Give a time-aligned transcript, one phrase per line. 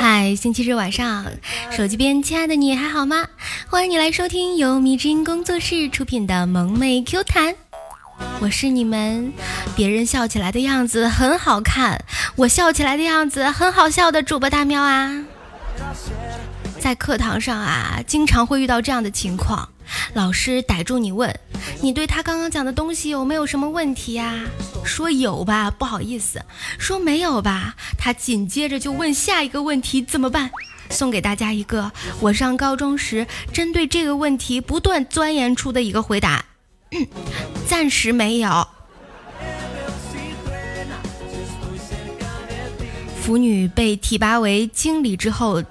[0.00, 1.26] 嗨，星期日晚上，
[1.70, 3.26] 手机边亲爱的你还好吗？
[3.68, 7.54] 欢迎你来收听由迷之音工作室出品的萌妹 Q 弹，
[8.40, 9.30] 我是你们
[9.76, 12.02] 别人笑起来的样子很好看，
[12.36, 15.24] 我笑起来的样子很好笑的主播大喵啊。
[16.80, 19.68] 在课堂上啊，经常会遇到这样的情况。
[20.12, 21.34] 老师逮住你问，
[21.80, 24.44] 你对他刚刚讲的东西有没有什么问题呀？
[24.84, 26.38] 说有吧，不好意思；
[26.78, 30.50] 说没有吧，他紧接着就问下一个问题，怎么办？
[30.90, 36.44] 送给大家一个我上高中时针对这个问题不断钻研出的一个回答：
[37.66, 38.68] 暂时没有。
[43.20, 45.64] 腐女被提拔为经理之后，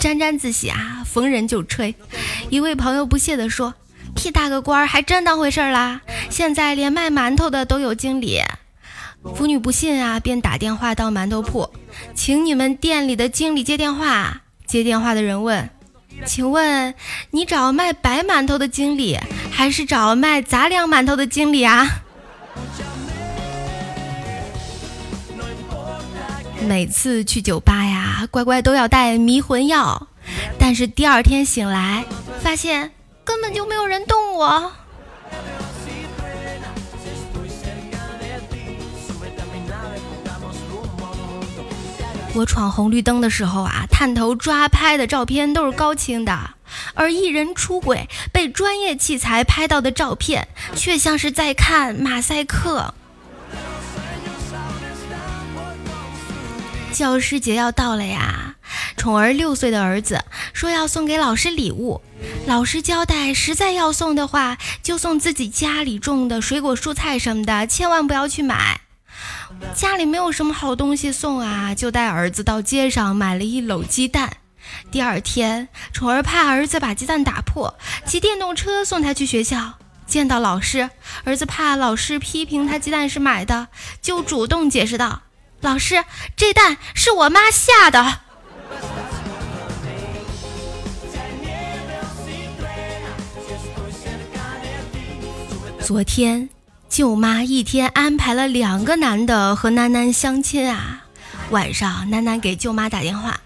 [0.00, 1.94] 沾沾自喜啊，逢人就吹。
[2.50, 3.74] 一位朋友不屑地说
[4.14, 6.00] ：“屁大个官儿还真当回事啦！
[6.30, 8.40] 现在连卖馒头的都有经理。”
[9.34, 11.68] 腐女不信啊，便打电话到馒头铺，
[12.14, 14.42] 请你们店里的经理接电话。
[14.66, 15.68] 接电话的人问
[16.24, 16.94] ：“请问
[17.32, 19.18] 你找卖白馒头的经理，
[19.50, 22.02] 还是找卖杂粮馒头的经理啊？”
[26.66, 30.08] 每次去酒吧呀，乖乖都要带迷魂药，
[30.58, 32.04] 但是第二天醒来，
[32.40, 32.92] 发现
[33.24, 34.72] 根本就没有人动我。
[42.34, 46.50] 我闯红绿灯的时候啊，探头抓拍的照片都是高清的，
[46.92, 52.92] 而艺人出轨被专业器材拍到的照片，却像是在看马赛克。
[56.92, 58.55] 教师节要到了呀，
[58.96, 62.02] 宠儿六岁的儿子说要送给老师礼物，
[62.46, 68.80] 老师交代实在要送的话，就送自己家里种的水果蔬菜什么的，千万不要去买。
[69.74, 74.38] 家里没有什么好东西送啊，就带儿子到街上买了一篓鸡蛋。
[74.90, 79.74] 第二天，宠儿怕儿子把鸡蛋打破，骑电动车送他去学校。
[80.06, 80.90] 见到老师，
[81.24, 83.68] 儿子怕老师批评他鸡蛋是买的，
[84.02, 85.22] 就主动解释道。
[85.60, 86.04] 老师，
[86.36, 88.20] 这蛋是我妈下的。
[95.86, 96.48] 昨天
[96.88, 101.04] 舅妈一天安排了两个男的和囡囡相亲啊。
[101.50, 103.38] 晚上囡囡给舅妈打电话，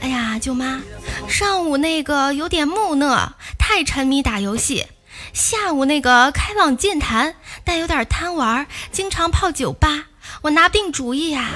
[0.00, 0.80] 哎呀，舅妈，
[1.28, 4.86] 上午那个有点木讷，太沉迷打游戏；
[5.32, 7.34] 下午那个开朗健谈，
[7.64, 10.04] 但有点贪玩，经常泡酒吧。
[10.42, 11.48] 我拿不定主意呀，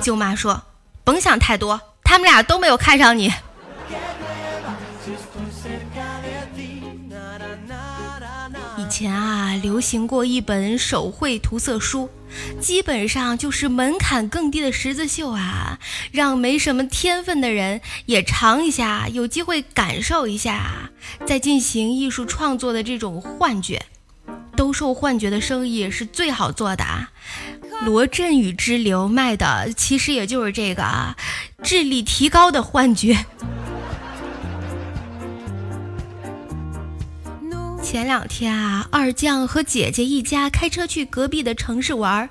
[0.00, 0.62] 舅妈说
[1.04, 3.30] ：“甭想太多，他们俩都没有看上你。”
[8.92, 12.10] 前啊，流行过一本手绘涂色书，
[12.60, 15.78] 基本上就是门槛更低的十字绣啊，
[16.10, 20.90] 让没什么天分的人也尝一下，有机会感受一下，
[21.24, 23.82] 在进行艺术创作的这种幻觉。
[24.54, 27.10] 兜售幻觉的生意是最好做的啊！
[27.86, 31.16] 罗振宇之流卖的其实也就是这个啊，
[31.62, 33.24] 智力提高的幻觉。
[37.92, 42.30] 前两天啊，二将和姐姐一家开车去隔壁的城市玩，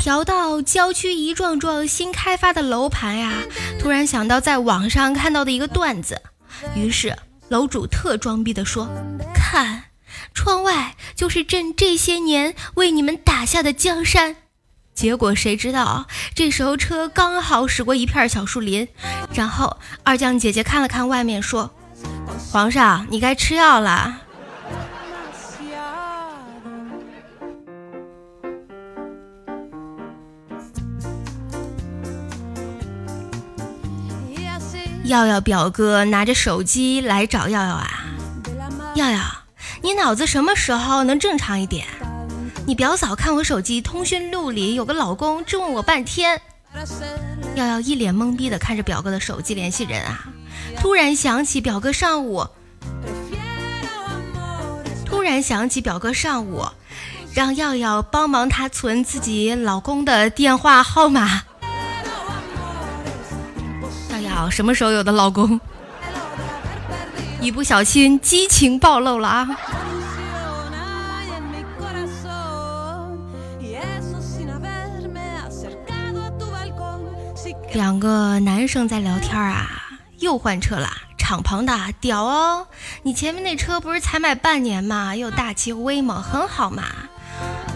[0.00, 3.34] 调到郊区一幢幢新开发的楼盘呀，
[3.78, 6.20] 突然想到在网上看到的一个段子，
[6.74, 7.16] 于是
[7.48, 8.88] 楼主特装逼的说
[9.32, 9.84] ：“看。”
[10.34, 14.34] 窗外就是朕这些年为你们打下的江山，
[14.92, 18.88] 结果谁知道这时候车刚好驶过一片小树林，
[19.32, 21.72] 然后二将姐姐看了看外面，说
[22.50, 24.22] ：“皇上，你该吃药了。”
[35.04, 38.06] 耀耀表哥拿着手机来找耀耀啊，
[38.94, 39.20] 耀耀。
[39.82, 41.86] 你脑子什么时候能正常一点？
[42.66, 46.40] 你表嫂看我手机通讯录里有个老公，质问我半天。
[47.54, 50.26] 耀耀一脸懵逼的看着表哥的手机联系人啊，
[50.80, 52.46] 突然想起表哥上午，
[55.04, 56.64] 突然想起表哥上午
[57.34, 61.42] 让耀耀帮忙他存自己老公的电话号码。
[64.50, 65.60] 什么时候有的老公？
[67.40, 69.48] 一不小心激情暴露了啊！
[77.74, 79.66] 两个男生在聊天啊，
[80.20, 80.88] 又换车了，
[81.18, 82.68] 敞篷的，屌哦！
[83.02, 85.16] 你前面那车不是才买半年吗？
[85.16, 86.84] 又大气又威猛，很好嘛！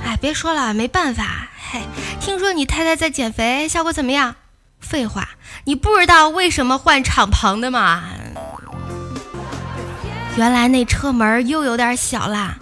[0.05, 1.83] 哎，别说了，没办法，嘿，
[2.21, 4.37] 听说你太太在减肥，效果怎么样？
[4.81, 5.29] 废话，
[5.65, 8.05] 你不知道为什么换敞篷的吗？
[10.37, 12.57] 原来那车门又有点小啦。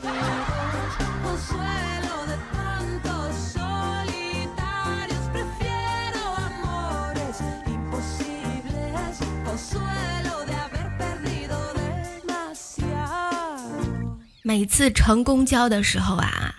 [14.42, 16.54] 每次乘公交的时候啊，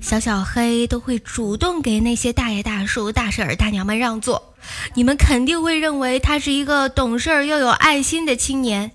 [0.00, 4.55] 小小黑都会主动给那些大爷大叔、大婶儿大娘们让座。
[4.96, 8.92] 你们肯定会认为他是一个懂事又有爱心的青年，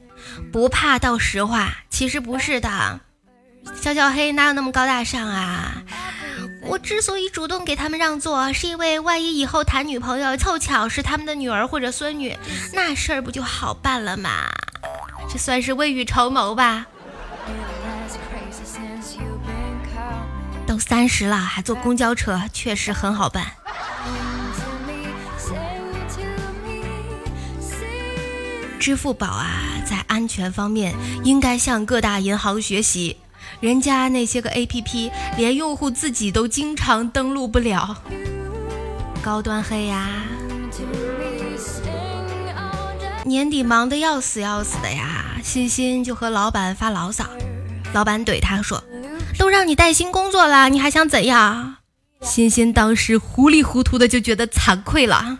[0.51, 1.75] 不怕道实话。
[1.92, 3.01] 其实不是的，
[3.80, 5.83] 小小黑哪有那么高大上啊？
[6.63, 12.36] 我之所以主动给他们让座，是因为万一以后谈女朋友凑巧是他们的女儿或者孙女，
[12.74, 14.50] 那事儿不就好办了吗？
[15.30, 16.88] 这算是未雨绸缪吧。
[20.65, 23.45] 都三十了还坐公交车，确实很好办。
[28.81, 33.16] 支付宝啊，在安全方面应该向各大银行学习，
[33.60, 37.95] 人家那些个 APP 连用户自己都经常登录不了，
[39.22, 40.10] 高端黑呀！
[43.24, 47.24] 年底忙得要死要死的呀，欣欣就和老板发牢骚，
[47.94, 48.83] 老板怼他说。
[49.38, 51.75] 都让你带薪工作了，你还想怎样？
[52.22, 55.38] 欣欣当时糊里糊涂的就觉得惭愧了。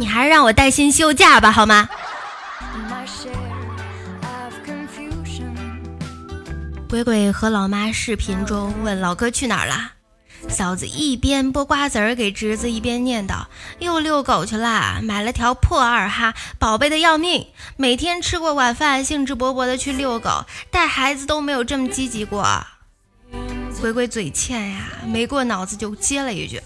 [0.00, 1.86] 你还是让我带薪休假吧，好吗？
[6.88, 9.92] 鬼鬼和老妈视频中问老哥去哪儿了，
[10.48, 13.44] 嫂子一边剥瓜子儿给侄子，一边念叨
[13.78, 17.46] ：“又遛狗去了，买了条破二哈，宝贝的要命。
[17.76, 22.66] 每天吃过晚饭，兴致勃勃的去遛狗。”带孩子都没有这么积极过，
[23.82, 26.62] 鬼鬼嘴欠呀，没过脑子就接了一句：“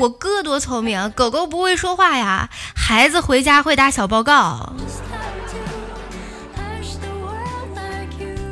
[0.00, 4.72] 我哥多聪明，狗狗不会说话呀，孩子回家会打小报告。”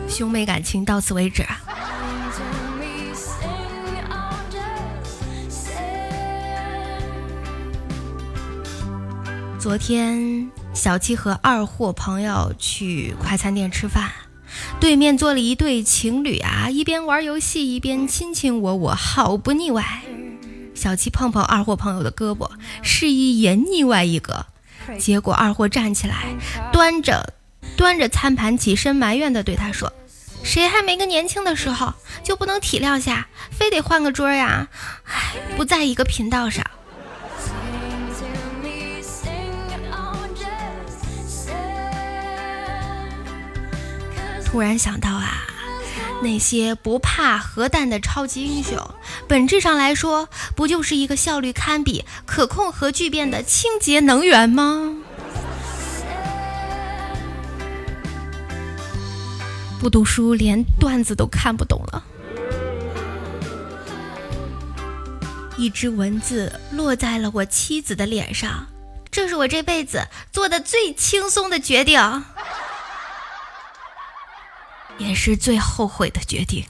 [0.07, 1.47] 兄妹感情到此为止。
[9.59, 14.11] 昨天小七和二货朋友去快餐店吃饭。
[14.79, 20.03] 对面坐了一对情侣啊，一边玩游戏一边卿卿我我，好不腻歪。
[20.79, 22.49] 小七碰碰二货朋友的胳膊，
[22.83, 24.47] 示意也腻歪一个。
[24.97, 26.29] 结果二货站起来，
[26.73, 27.35] 端着
[27.77, 29.93] 端着餐盘起身埋怨的对他说
[30.45, 34.69] ：“谁还没个年轻的时候，就不能体谅下，非得换个桌呀？
[35.05, 36.65] 唉，不在一个频道上。”
[44.47, 45.43] 突然想到啊，
[46.23, 48.79] 那些不怕核弹的超级英雄，
[49.29, 54.97] 本质上来说，不就是一个效率堪比、可控核聚变的清洁能源吗？
[59.79, 62.03] 不读书，连段子都看不懂了。
[65.59, 68.67] 一只蚊子落在了我妻子的脸上，
[69.11, 72.25] 这是我这辈子做的最轻松的决定。
[74.97, 76.65] 也是最后悔的决定。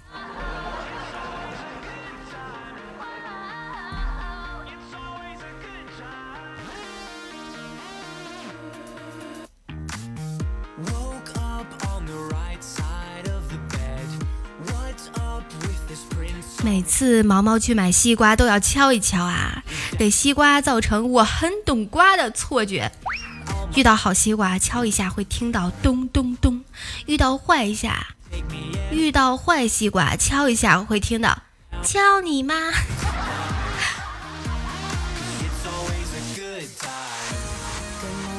[16.65, 19.63] 每次毛毛去买西瓜都要敲一敲啊，
[19.99, 22.91] 给西瓜造成我很懂瓜的错觉。
[23.75, 26.61] 遇到好西瓜，敲一下会听到咚咚咚；
[27.07, 28.09] 遇到坏下。
[28.91, 31.43] 遇到坏西瓜，敲一下会听到，
[31.83, 32.55] 敲你妈！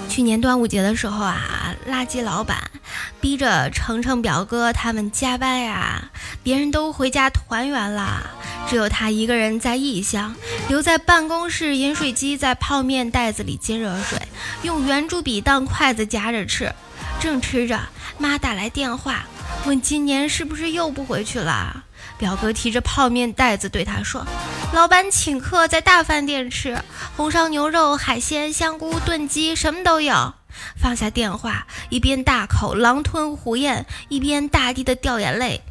[0.10, 2.70] 去年端午节的时候啊，垃圾老板
[3.22, 8.30] 逼着程程表哥他们加班呀，别人都回家团圆了，
[8.68, 10.36] 只有他一个人在异乡，
[10.68, 14.20] 留在办公室饮水机在泡面袋子里接热水，
[14.64, 16.74] 用圆珠笔当筷子夹着吃，
[17.20, 17.80] 正吃着，
[18.18, 19.26] 妈打来电话。
[19.66, 21.84] 问今年是不是又不回去了？
[22.18, 24.26] 表哥提着泡面袋子对他说
[24.74, 26.82] ：“老板请客，在大饭店吃，
[27.16, 30.34] 红烧牛肉、海鲜、香菇炖鸡，什么都有。”
[30.76, 35.62] 放下电话，一边大口狼吞虎咽，一边大滴的掉眼泪，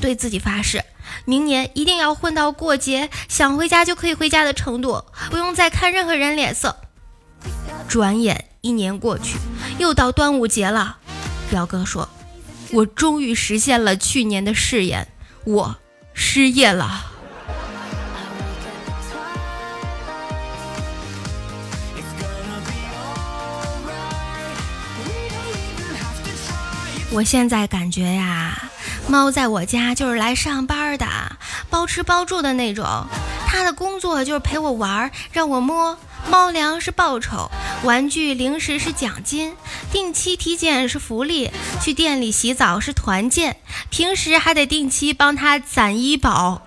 [0.00, 0.84] 对自己发誓，
[1.24, 6.76] 明年一定要混到过节，想回家就可以回家的程度，不用再看任何人脸色。
[7.88, 9.38] 转眼一年过去，
[9.78, 10.98] 又到端午节了。
[11.48, 12.08] 表哥说，
[12.72, 15.08] 我终于实现了去年的誓言，
[15.44, 15.76] 我
[16.12, 17.12] 失业了。
[27.12, 28.70] 我现在感觉呀。
[29.08, 31.06] 猫在我家就是来上班的，
[31.70, 33.06] 包吃包住的那种。
[33.46, 35.96] 它的工作就是陪我玩，让我摸。
[36.28, 37.48] 猫粮是报酬，
[37.84, 39.54] 玩具零食是奖金，
[39.92, 43.58] 定期体检是福利，去店里洗澡是团建，
[43.90, 46.62] 平时还得定期帮它攒医保。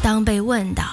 [0.00, 0.84] 当被问到，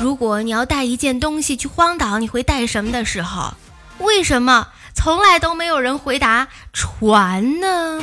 [0.00, 3.52] 如果你要带一件东西去荒岛，你会带什么的时候，
[3.98, 8.02] 为什么从来都没有人回答船呢？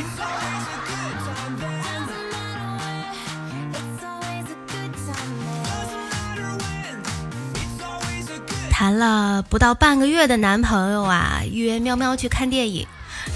[8.70, 12.86] 谈了不到半个月的男朋友啊，约喵喵去看电影，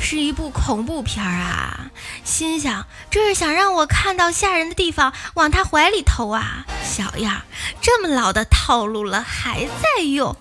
[0.00, 1.90] 是一部恐怖片啊。
[2.24, 7.42] 心想这是想让我看到吓人的地方往他怀里投啊，小样，
[7.80, 10.36] 这么老的套路了还在用。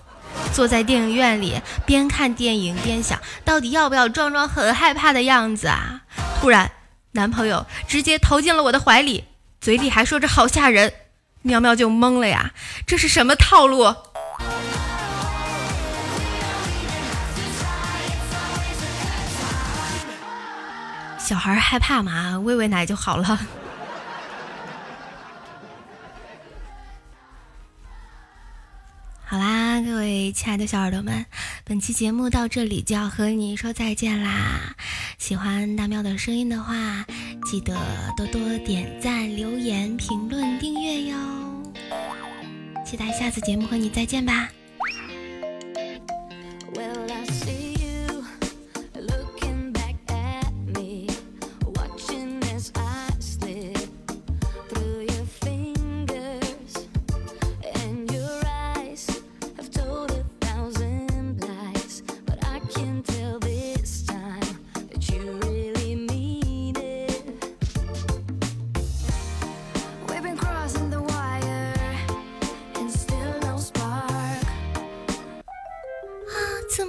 [0.52, 6.00] 坐在电影院里边看电影边想到底要不要装装很害怕的样子啊。
[6.40, 6.70] 突然，
[7.12, 9.24] 男朋友直接投进了我的怀里，
[9.60, 10.92] 嘴里还说着好吓人，
[11.42, 12.52] 喵喵就懵了呀，
[12.86, 13.94] 这是什么套路？
[21.18, 23.38] 小孩害怕嘛，喂喂奶就好了。
[30.38, 31.26] 亲爱的小耳朵们，
[31.64, 34.76] 本期节目到这里就要和你说再见啦！
[35.18, 37.04] 喜欢大喵的声音的话，
[37.50, 37.76] 记得
[38.16, 41.16] 多多点赞、留言、评论、订阅哟！
[42.86, 44.48] 期待下次节目和你再见吧。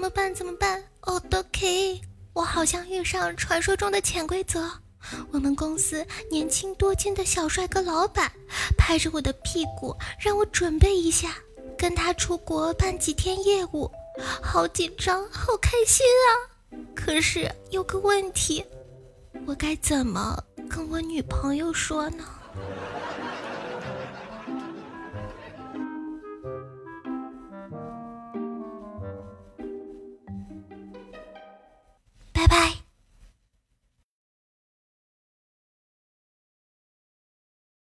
[0.09, 0.33] 么办？
[0.33, 0.83] 怎么办？
[1.01, 2.01] 哦，都可以。
[2.33, 4.67] 我好像遇上传说中的潜规则。
[5.31, 8.31] 我们公司年轻多金的小帅哥老板
[8.77, 11.35] 拍着我的屁股，让我准备一下，
[11.77, 13.89] 跟他出国办几天业务。
[14.41, 16.31] 好紧张，好开心啊！
[16.95, 18.65] 可是有个问题，
[19.45, 20.37] 我该怎么
[20.67, 22.25] 跟我女朋友说呢？
[32.39, 32.78] バイバイ。